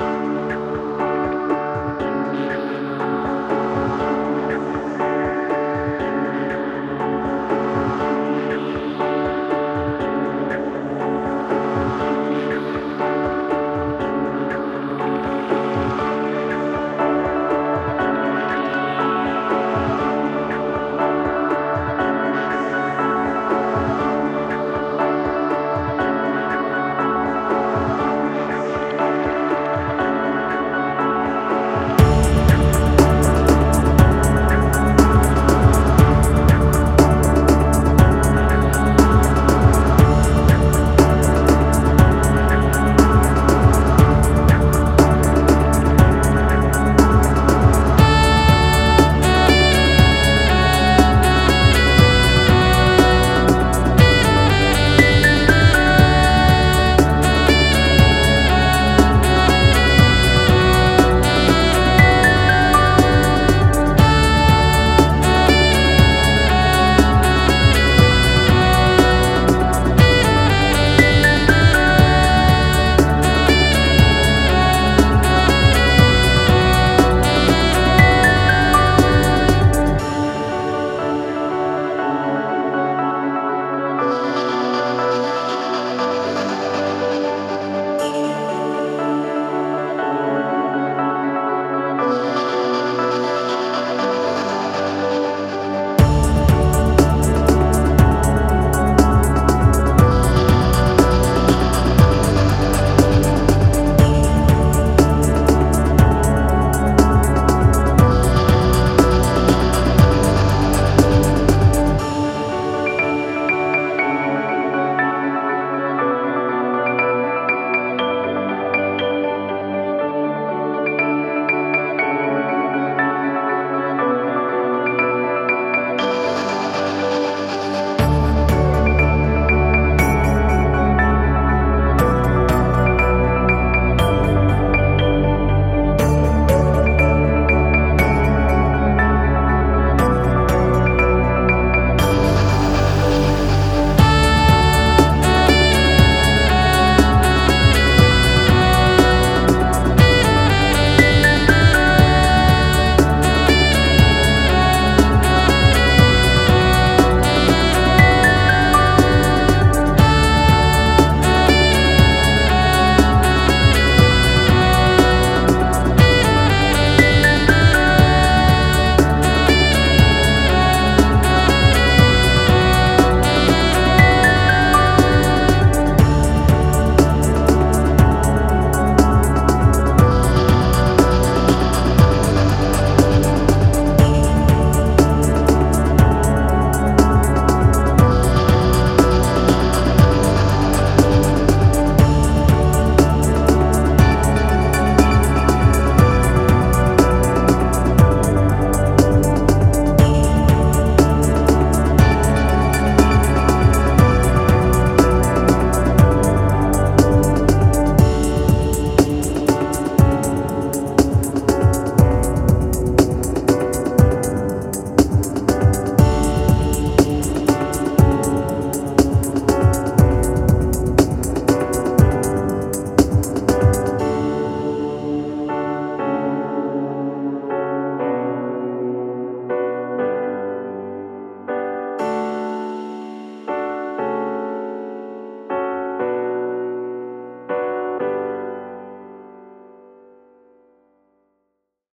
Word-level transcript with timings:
Música 0.00 0.73